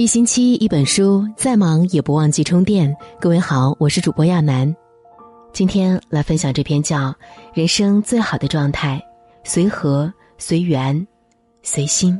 [0.00, 2.96] 一星期一本书，再忙也不忘记充电。
[3.20, 4.74] 各位好，我是主播亚楠，
[5.52, 7.10] 今天来分享这篇叫
[7.52, 8.98] 《人生最好的状态：
[9.44, 11.06] 随和、随缘、
[11.62, 12.18] 随心》。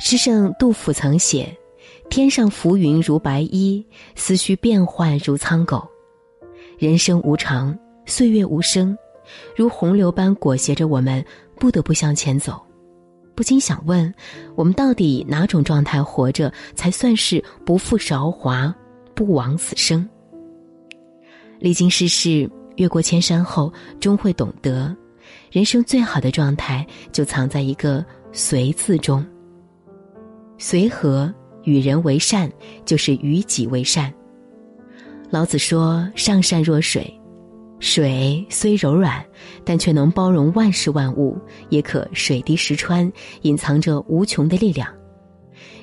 [0.00, 1.56] 诗圣杜甫曾写
[2.10, 3.86] ：“天上浮云如白衣，
[4.16, 5.86] 思绪变幻如苍狗。
[6.76, 8.98] 人生无常，岁月无声，
[9.54, 12.60] 如洪流般裹挟着我们，不得不向前走。”
[13.34, 14.12] 不禁想问：
[14.54, 18.74] 我们到底哪种状态活着才算是不负韶华、
[19.14, 20.08] 不枉此生？
[21.58, 24.94] 历经世事，越过千山后，终会懂得，
[25.50, 29.24] 人生最好的状态就藏在一个“随”字中。
[30.58, 31.32] 随和，
[31.64, 32.50] 与人为善，
[32.84, 34.12] 就是与己为善。
[35.30, 37.12] 老子说：“上善若水。”
[37.84, 39.22] 水虽柔软，
[39.62, 41.38] 但却能包容万事万物，
[41.68, 43.12] 也可水滴石穿，
[43.42, 44.88] 隐藏着无穷的力量。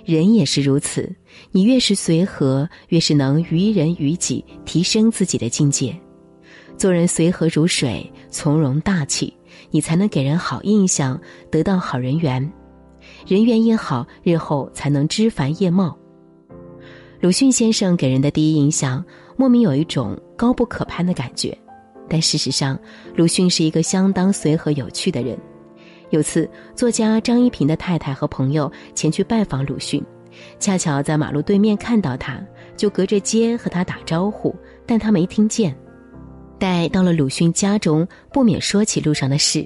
[0.04, 1.16] 人也是如此，
[1.52, 5.96] 你越是随和，越是能于人于己，提升自己的境界。
[6.76, 9.32] 做人随和如水，从容大气，
[9.70, 11.22] 你才能给人好印象，
[11.52, 12.52] 得到好人缘。
[13.28, 15.96] 人缘一好，日后才能枝繁叶茂。
[17.20, 19.06] 鲁迅先生给人的第一印象，
[19.38, 21.56] 莫名有一种高不可攀的感觉。
[22.12, 22.78] 但事实上，
[23.16, 25.38] 鲁迅是一个相当随和有趣的人。
[26.10, 30.04] 有次，作家张一平的太太和朋友前去拜访鲁迅，
[30.60, 32.38] 恰巧在马路对面看到他，
[32.76, 34.54] 就隔着街和他打招呼，
[34.86, 35.74] 但他没听见。
[36.60, 39.66] 待到了鲁迅家中，不免说起路上的事。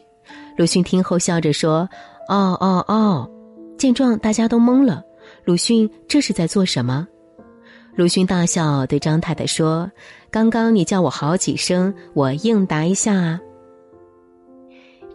[0.55, 1.89] 鲁迅听后笑着说
[2.29, 3.27] ：“哦哦哦！”
[3.75, 5.01] 见状，大家都懵了。
[5.45, 7.07] 鲁迅这是在做什么？
[7.95, 9.89] 鲁迅大笑，对张太太说。
[10.29, 13.39] 刚刚你叫我好几声，我应答一下啊。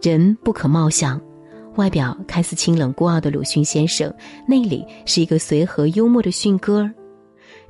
[0.01, 1.21] 人不可貌相，
[1.75, 4.11] 外表看似清冷孤傲的鲁迅先生，
[4.47, 6.91] 内里是一个随和幽默的迅哥儿。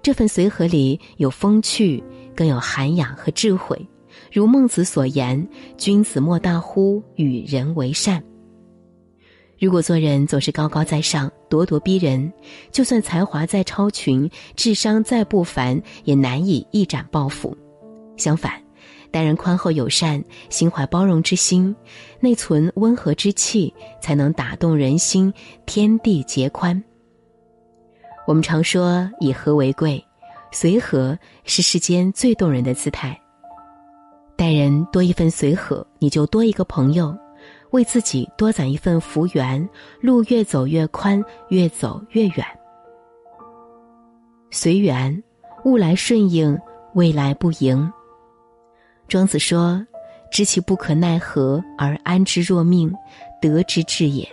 [0.02, 2.02] 这份随和里有风趣，
[2.34, 3.78] 更有涵养和智慧。
[4.32, 5.46] 如孟子所言
[5.78, 8.24] ：“君子莫大乎与人为善。”
[9.62, 12.34] 如果做人总是高高在上、咄咄逼人，
[12.72, 17.56] 就算才华再超群、智商再不凡，也难以一展抱负。
[18.18, 18.60] 相反，
[19.12, 21.76] 待人宽厚友善、心怀包容之心，
[22.20, 25.32] 内存温和之气，才能打动人心，
[25.68, 26.84] 天地皆宽。
[28.26, 30.04] 我们常说以和为贵，
[30.52, 33.16] 随和是世间最动人的姿态。
[34.36, 37.16] 待人多一份随和，你就多一个朋友。
[37.72, 39.68] 为自己多攒一份福缘，
[40.00, 42.46] 路越走越宽，越走越远。
[44.50, 45.24] 随缘，
[45.64, 46.58] 物来顺应，
[46.94, 47.92] 未来不迎。
[49.08, 49.86] 庄子说
[50.32, 52.94] ：“知其不可奈何而安之若命，
[53.42, 54.28] 得之至也。”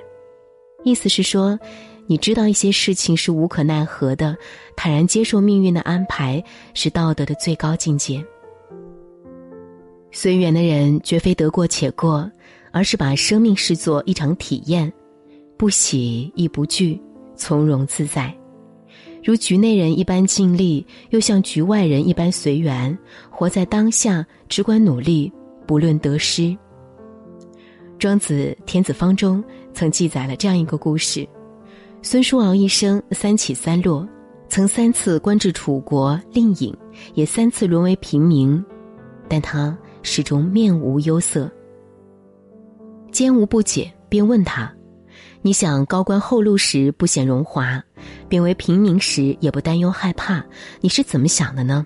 [0.84, 1.58] 意思是说，
[2.06, 4.36] 你知道一些事情是无可奈何的，
[4.76, 6.42] 坦然接受命运的安排，
[6.74, 8.24] 是道德的最高境界。
[10.10, 12.30] 随缘的人，绝非得过且过。
[12.78, 14.92] 而是把生命视作一场体验，
[15.56, 16.96] 不喜亦不惧，
[17.34, 18.32] 从容自在，
[19.20, 22.96] 如局内人一般尽力，又像局外人一般随缘，
[23.30, 25.32] 活在当下，只管努力，
[25.66, 26.56] 不论得失。
[27.98, 29.42] 庄子《天子方》中
[29.74, 31.26] 曾记载了这样一个故事：
[32.00, 34.08] 孙叔敖一生三起三落，
[34.48, 36.72] 曾三次官至楚国令尹，
[37.14, 38.64] 也三次沦为平民，
[39.26, 41.50] 但他始终面无忧色。
[43.18, 44.72] 坚无不解，便问他
[45.42, 47.82] ：“你想高官厚禄时不显荣华，
[48.28, 50.40] 贬为平民时也不担忧害怕，
[50.80, 51.84] 你是怎么想的呢？”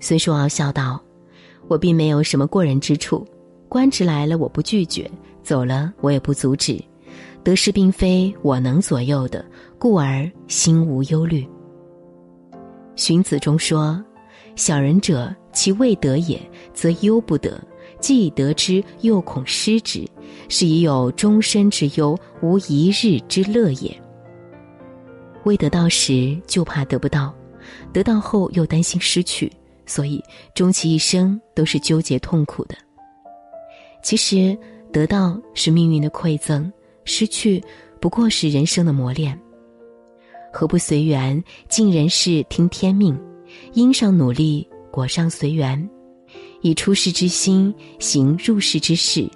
[0.00, 1.02] 孙叔敖笑道
[1.66, 3.26] ：“我并没有什么过人之处，
[3.70, 5.10] 官职来了我不拒绝，
[5.42, 6.78] 走了我也不阻止，
[7.42, 9.42] 得失并非我能左右的，
[9.78, 11.48] 故而心无忧虑。”
[12.96, 14.04] 荀子中说
[14.56, 16.38] ：“小人者，其未得也，
[16.74, 17.58] 则忧不得。”
[18.00, 20.06] 既得之，又恐失之，
[20.48, 23.94] 是以有终身之忧，无一日之乐也。
[25.44, 27.34] 未得到时就怕得不到，
[27.92, 29.50] 得到后又担心失去，
[29.86, 30.22] 所以
[30.54, 32.74] 终其一生都是纠结痛苦的。
[34.02, 34.56] 其实
[34.92, 36.70] 得到是命运的馈赠，
[37.04, 37.62] 失去
[38.00, 39.38] 不过是人生的磨练。
[40.52, 43.18] 何不随缘，尽人事，听天命，
[43.72, 45.88] 因上努力，果上随缘。
[46.60, 49.28] 以出世之心行入世之事，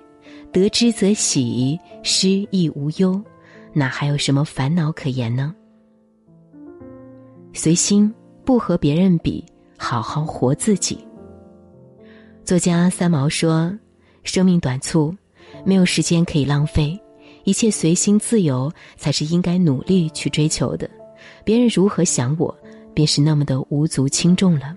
[0.52, 3.22] 得之则喜，失亦无忧，
[3.72, 5.54] 哪还有什么烦恼可言呢？
[7.52, 8.12] 随心，
[8.44, 9.44] 不和别人比，
[9.78, 10.98] 好好活自己。
[12.44, 13.72] 作家三毛说
[14.24, 15.14] ：“生命短促，
[15.64, 16.98] 没有时间可以浪费，
[17.44, 20.90] 一切随心自由才是应该努力去追求的。
[21.44, 22.52] 别人如何想我，
[22.92, 24.76] 便是那么的无足轻重了。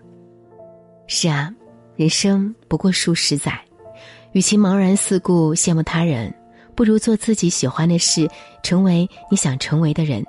[1.07, 1.51] 是啊，
[1.95, 3.57] 人生不过数十载，
[4.33, 6.33] 与其茫然四顾羡慕他人，
[6.75, 8.29] 不如做自己喜欢的事，
[8.61, 10.21] 成为你想成为的人。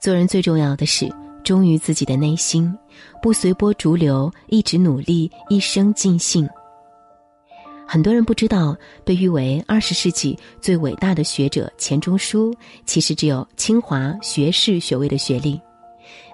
[0.00, 1.06] 做人最重要的是
[1.42, 2.74] 忠于自己的内心，
[3.20, 6.48] 不随波逐流，一直努力，一生尽兴。
[7.86, 8.74] 很多人不知道，
[9.04, 12.54] 被誉为二十世纪最伟大的学者钱钟书，
[12.86, 15.60] 其实只有清华学士学位的学历。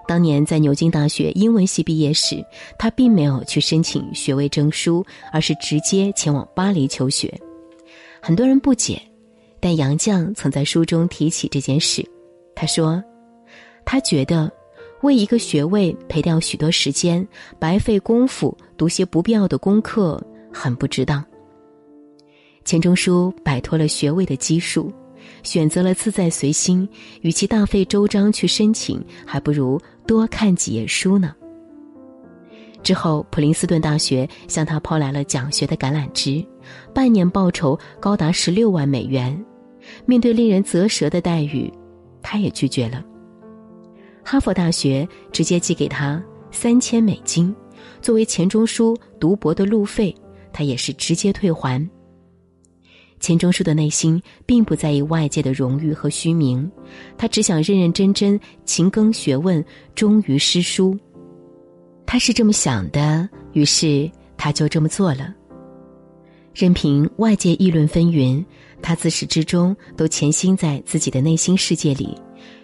[0.07, 2.43] 当年在牛津大学英文系毕业时，
[2.77, 7.33] 他并没有去申请学位证书，而是直接前往巴黎求学。
[8.21, 9.01] 很多人不解，
[9.59, 12.05] 但杨绛曾在书中提起这件事。
[12.53, 13.01] 他说
[13.85, 14.51] ：“他觉得
[15.01, 17.25] 为一个学位赔掉许多时间，
[17.57, 20.21] 白费功夫读些不必要的功课，
[20.51, 21.23] 很不值当。”
[22.65, 24.91] 钱钟书摆脱了学位的基数。
[25.43, 26.87] 选择了自在随心，
[27.21, 31.35] 与其大费周章去申请，还不如多看几页书呢。
[32.83, 36.43] 之后，普林斯顿大学向他抛来了奖学的橄榄枝，
[36.93, 39.39] 半年报酬高达十六万美元。
[40.05, 41.71] 面对令人啧舌的待遇，
[42.21, 43.03] 他也拒绝了。
[44.23, 47.55] 哈佛大学直接寄给他三千美金，
[48.01, 50.15] 作为钱钟书读博的路费，
[50.53, 51.87] 他也是直接退还。
[53.21, 56.69] 钱钟书的内心并不在意外界的荣誉和虚名，
[57.17, 59.63] 他只想认认真真勤耕学问，
[59.95, 60.97] 忠于诗书。
[62.05, 65.33] 他是这么想的，于是他就这么做了。
[66.53, 68.43] 任凭外界议论纷纭，
[68.81, 72.17] 他自始至终都潜心在自己的内心世界里，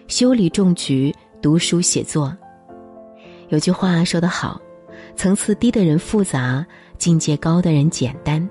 [0.08, 2.36] 修理种菊，读书写作。
[3.48, 4.60] 有句话说得好：
[5.16, 6.66] 层次低的人复杂，
[6.98, 8.46] 境界高的人简单。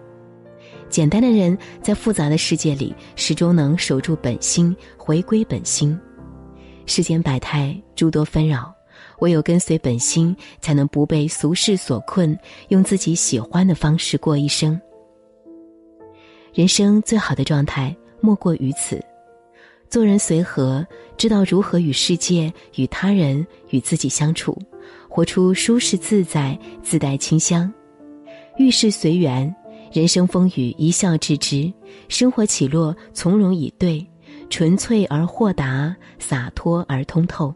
[0.89, 5.98] 简单的人在复杂的世界里，始终能守住本心，回归本心。
[6.86, 8.74] 世间百态诸多纷扰，
[9.19, 12.38] 唯有跟随本心，才能不被俗世所困，
[12.69, 14.80] 用自己喜欢的方式过一生。
[16.54, 19.04] 人生最好的状态莫过于此：
[19.90, 20.86] 做人随和，
[21.18, 24.57] 知道如何与世界、与他人、与自己相处，
[25.10, 27.72] 活出舒适自在、自带清香。
[28.57, 29.54] 遇事随缘。
[29.92, 31.72] 人生风雨一笑置之，
[32.10, 34.06] 生活起落从容以对，
[34.50, 37.54] 纯粹而豁达，洒脱而通透，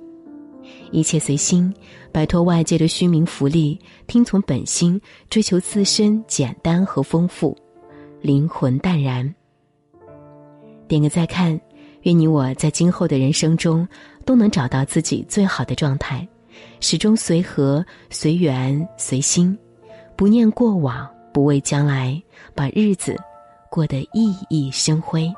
[0.92, 1.74] 一切随心，
[2.12, 5.00] 摆脱外界的虚名浮利，听从本心，
[5.30, 7.58] 追求自身简单和丰富，
[8.22, 9.34] 灵魂淡然。
[10.88, 11.60] 点个再看，
[12.04, 13.88] 愿你我在今后的人生中
[14.26, 16.28] 都能找到自己最好的状态，
[16.80, 19.58] 始终随和、随缘、随心，
[20.16, 21.10] 不念过往。
[21.32, 22.22] 不畏将来，
[22.54, 23.16] 把日子
[23.70, 25.32] 过得熠熠生辉。